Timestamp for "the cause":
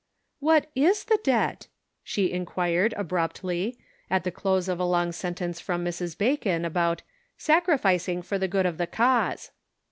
8.79-9.51